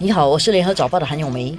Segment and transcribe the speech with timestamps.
[0.00, 1.56] 你好，我是联合早报的韩永梅。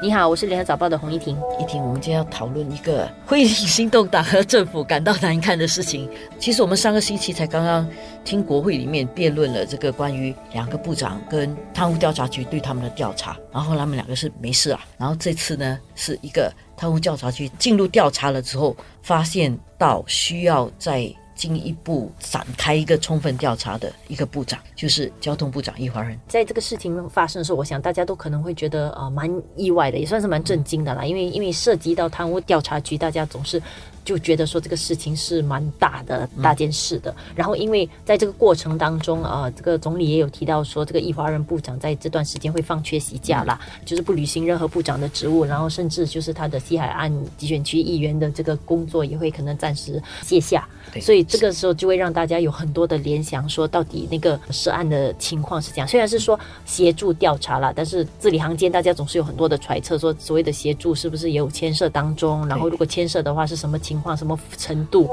[0.00, 1.36] 你好，我是联合早报的洪一婷。
[1.58, 6.08] 一婷，我们今天要讨论一个会令心动党和政府感到难堪的事情。
[6.38, 7.84] 其实我们上个星期才刚刚
[8.24, 14.84] 听国会里面辩论了这个关于两个部长跟贪污调查局对他们的调查，然后他们两个是没事啊。
[14.96, 21.12] 然后这次呢，是一个贪污调查局进入调查了之后，发现到需要在。
[21.40, 26.20] 进一步展开一个充分调查的一个部长，就是交通部长易华人。
[26.28, 31.02] 在这个事情发生的时候，我想大家都可能会觉得啊蛮意外的，也算是蛮震惊的啦。
[31.02, 33.62] 因为因为涉及到贪污调查局，大家总是。
[34.10, 50.68] 就觉得说这个事情是蛮大的大件事的，然后因为在这个过程当中啊，这个总理也有提到说，这个易华人部长在这段时间会放缺席假啦，就是不履行任何部长的职务，然后甚至就是他的西海岸集选区议员的这个工作也会可能暂时卸下，
[51.00, 56.36] 所以这个时候就会让大家有很多的联想，说到底那个涉案的情况是这样，虽然是说
[56.66, 63.78] 协助调查了，但是字里行间大家总是有很多的揣测，说所谓的协助是不是也有牵涉当中，然后如果牵涉的话是什么？
[63.80, 65.08] 情况什么程度？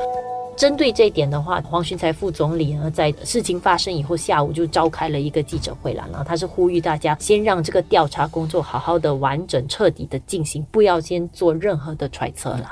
[0.55, 6.03] 针对这一点的话，黄循才副总理呢，在事情发生以后，下午就召开了一个记者会了。
[6.09, 12.67] 然后他是呼吁大家，先让这个调查工作好好的、完整、彻底的进行，不要先做任何的揣测了。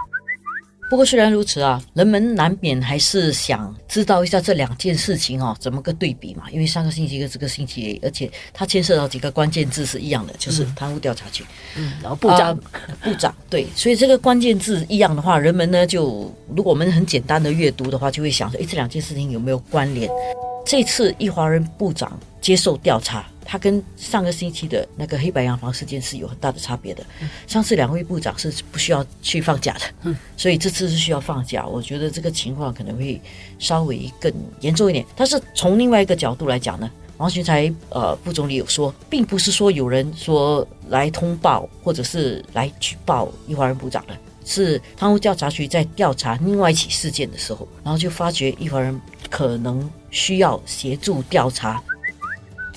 [0.87, 6.43] 不过虽然如此啊，人们难免还是想知道一下这两件事情哦，怎么个对比嘛？
[6.51, 11.43] 因为上个星期跟这个星期，而且它牵涉到几个关键字是一样的，就是贪污调查局。
[11.75, 12.55] 嗯，然后部长，
[13.03, 20.09] 部长对，所以这个关键字一样的话，人们呢就如果我们很简单的阅读的话，就会想说，哎，这两件事情有没有关联？
[20.65, 23.25] 这次易华人部长接受调查。
[23.45, 27.05] 他跟上个星期的那个黑白洋房事件是有很大的差别的。
[27.45, 31.65] 上次两位部长是不需要去放假的，所以这次是需要放假。
[31.65, 33.21] 我觉得这个情况可能会
[33.59, 35.05] 稍微更严重一点。
[35.15, 48.99] 但是从另外一个角度来讲呢，王群才呃副总理有说，并不是说有人说来通报或者是来举报易华人部长的，是贪污调查局在调查另外一起事件的时候，然后就发觉易华人
[49.29, 51.81] 可能需要协助调查。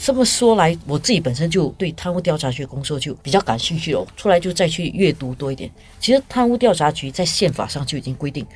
[0.00, 4.06] 这么说来，我自己本身就对贪污调查局工作就比较感兴趣了。
[4.16, 5.68] 出来就再去阅读多一点。
[6.00, 8.46] 其实贪污调查局在宪法上就已经规定，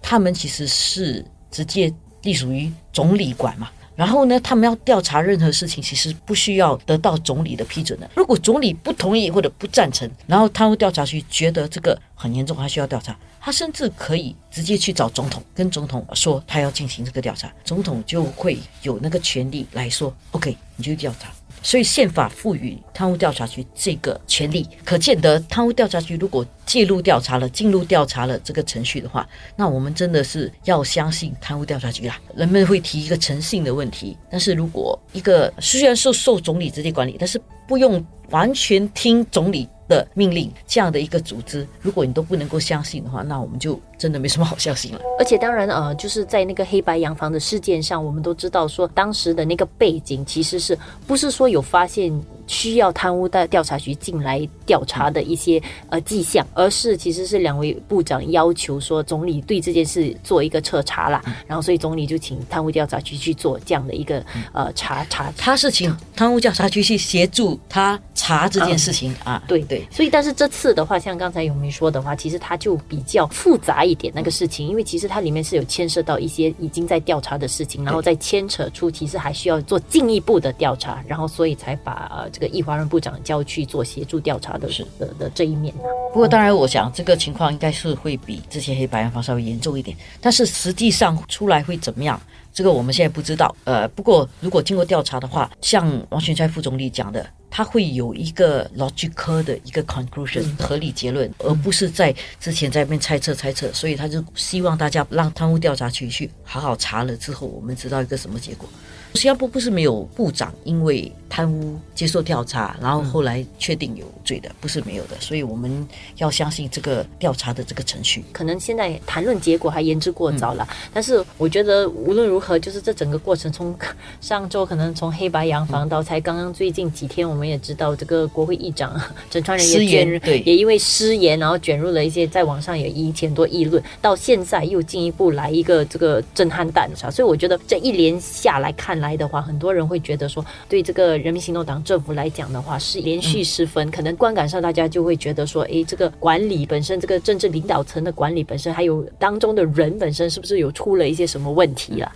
[0.00, 3.68] 他们其实是直接隶属于总理管嘛。
[3.96, 8.10] 然后呢，他们要调查任何事情，其实不需要得到总理的批准的。
[8.14, 21.28] 如果总理不同意或者不赞成，然后贪污调查局觉得这个很严重，他需要调查，他甚至可以直接去找总统，跟总统说他要进行这个调查，总统就会有那个权利来说，OK，你就调查。
[21.62, 26.44] 所以宪法赋予贪污调查局这个权利，可见得贪污调查局如果
[26.74, 29.24] 介入调查了、进入调查了这个程序的话，
[29.54, 32.20] 那我们真的是要相信贪污调查局啦。
[32.34, 39.68] 人们会提一个诚信的问题，但是如果一个虽然受受总理直接管理，但是不用完全听总理。
[39.86, 45.00] 的命令这样的一个组织，如果你都不能够相信的话，那我们就真的没什么好相信了。
[45.18, 50.74] 而且当然呃，就是在那个黑白洋房的事件上，我们都知道说当时的那个背景其实是
[51.06, 52.10] 不是说有发现
[52.46, 69.62] 需要贪污的调查局进来调查的一些呃迹象，而是其实是两位部长要求说总理对这件事做一个彻查啦，然后所以总理就请贪污调查局去做这样的一个呃查查，他是请贪污调查局去协助他查这件事情啊，对。
[69.64, 85.74] 对，所以但是这次的话，像刚才永明说的话，其实它就比较复杂一点那个事情，因为其实它里面是有牵涉到一些已经在调查的事情，然后再牵扯出其实还需要做进一步的调查，然后所以才把呃这个易华润部长叫去做协助调查的的的这一面。
[85.76, 92.20] 啊不过当然，我想这个情况应该是会比这些黑白洋房稍微严重一点，但是实际上出来会怎么样，
[92.54, 93.54] 这个我们现在不知道。
[93.64, 97.26] 呃，不过如果经过调查的话，像王全才副总理讲的。
[97.56, 108.68] 他会有一个 logical 的一个 conclusion 合理结论，而不是在之前在那边猜测猜测，所以他就希望大家让贪污调查局去好好查了之后，我们知道一个什么结果。
[109.14, 115.88] 新加坡不是没有部长因为贪污接受调查，然后后来确定有罪的，不是没有的，所以我们
[116.18, 118.24] 要相信这个调查的这个程序。
[118.32, 123.76] 可能现在谈论结果还言之过早了，但是我觉得无论如何，就是这整个过程从
[124.20, 129.00] 上周可能从黑白洋房到才刚刚最近几天，我们也知道这个国会议长
[129.30, 139.03] 陈川仁也卷对，也因为失言，然后卷入了一些在网上也引起很多议论，到现在又进一步来一个这个震撼弹，所以我觉得这一连下来看。
[139.04, 143.90] 来的话，很多人会觉得说，对这个人民行动党政府来讲的话，是连续失分。
[143.90, 152.10] 可能观感上，大家就会觉得说，哎，这个管理本身，这个政治领导层的管理本身，还有当中的人本身，是不是有出了一些什么问题了？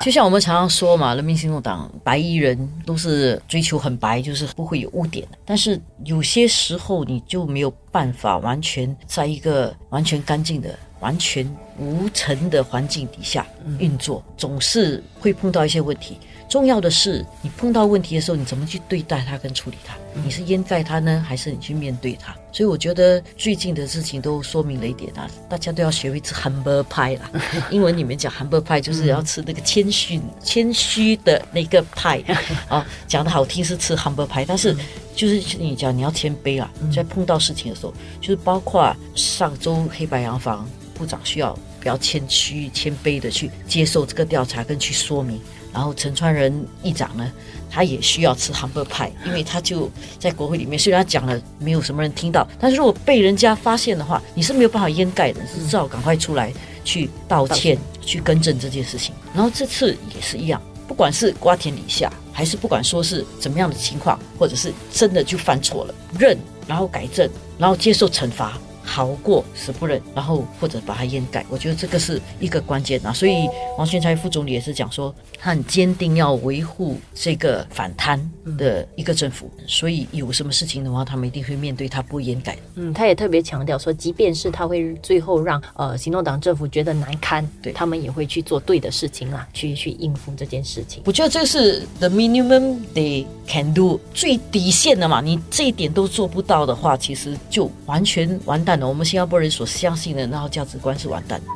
[0.00, 5.38] 就像我们常常说嘛，人民行动党白衣人都是追求很白，就是不会有污点的。
[5.44, 11.46] 但是有些时候你就没有办法完全在一个完全干净的、完全
[11.78, 13.46] 无尘的环境底下
[13.78, 16.16] 运作，总是会碰到一些问题。
[16.48, 19.94] 重要的是，你碰到问题的时候，你怎么去对待它跟处理它？
[20.22, 22.36] 你是掩盖它呢，还是你去面对它？
[22.52, 27.30] 所以我觉得最近的事情都说明了一点啊，大家都要学会吃 humble pie 啦。
[27.72, 32.22] 英文里面讲 humble pie 就是要吃那个谦虚、谦虚的那个派
[32.68, 32.86] 啊。
[33.08, 34.76] 讲的好听是吃 humble pie，但是
[35.16, 40.68] 就是你讲你要谦卑啊，在碰到事情的时候，就是包括上周黑白洋房
[41.02, 45.40] 部长需要比较谦虚、谦卑的去接受这个调查跟去说明。
[45.72, 47.32] 然后陈川仁议长呢，
[47.68, 49.90] 他也需要吃 humble pie，因为他就
[50.20, 56.52] 在国会里面，虽然他讲了没有什么人听到，但是如果被人家发现的话，你是没有办法掩盖的，是只好赶快出来
[56.84, 59.12] 去道歉，去更正这件事情。
[59.34, 66.38] 然后这次也是一样，不管是瓜田李下，还是不管说是怎么样的情况，或者是真的就犯错了，认，
[66.68, 67.28] 然后改正，
[67.58, 68.58] 然后接受惩罚。
[68.92, 73.10] 好过死不认，然后或者把它掩盖，我觉得这个是一个关键啊。
[73.10, 73.48] 所以
[73.78, 78.20] 王宣才副总理也是讲说，他很坚定要维护这个反贪
[78.58, 82.54] 的一个政府，所以有什么事情的话，他们一定会面对，他不掩盖。
[82.74, 91.02] 嗯，他也特别强调说，即便是他会最后让呃行动党政府觉得难堪，对他们也会去做对的事情啦，去去应付这件事情。
[91.06, 98.81] 我觉得这是 the minimum they can do 最底线的嘛，你这一点都做不到的话，其实就完全完蛋。
[98.88, 101.46] 我们新加坡人所相信的那套价值观是完蛋的。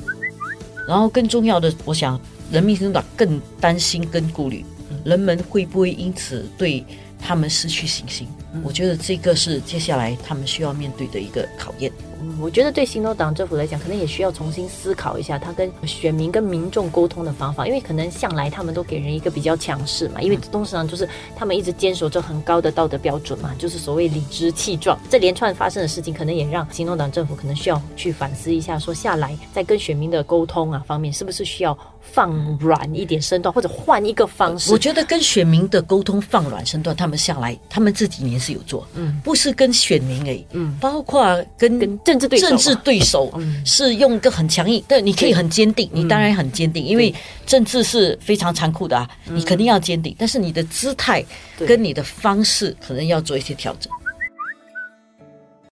[0.86, 2.20] 然后更重要的，我想
[2.50, 4.64] 人民政党更担心、跟顾虑，
[5.04, 6.84] 人们会不会因此对
[7.18, 8.28] 他们失去信心？
[8.64, 11.90] 我觉得这个是接下来他们需要面对的一个考验。
[12.18, 21.06] 嗯，我觉得对新东党政府来讲，可能也需要重新思考一下他跟选民、跟民众沟通的方法，因为可能向来他们都给人一个比较强势嘛，因为东市长就是
[21.36, 24.98] 他们一直坚守着很高的道德标准嘛，就是所谓理直气壮。
[25.10, 34.72] 这连串发生的事情，可能也让新东党政府可能需要去反思一下，说下来在跟选民的沟通啊方面，是不是需要放软一点身段，或者换一个方式？
[34.72, 43.32] 我觉得跟选民的沟通放软身段，他们下来他们这几年是有做，嗯，不是跟选民而已，嗯，包括跟跟政治对手政治对手
[43.64, 47.12] 是用一个很强硬，但你可以很坚定，你当然很坚定，因为
[47.44, 51.24] 政治是非常残酷的啊，你肯定要坚定，但是你的姿态
[51.58, 53.92] 跟你的方式可能要做一些调整。